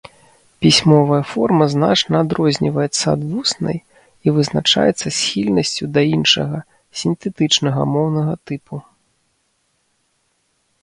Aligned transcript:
Пісьмовая 0.65 1.17
форма 1.31 1.65
значна 1.73 2.15
адрозніваецца 2.25 3.05
ад 3.15 3.21
вуснай 3.33 3.77
і 4.27 4.33
вызначаецца 4.37 5.07
схільнасцю 5.19 5.85
да 5.97 6.01
іншага, 6.15 6.57
сінтэтычнага, 7.01 7.81
моўнага 7.97 8.33
тыпу. 8.51 8.75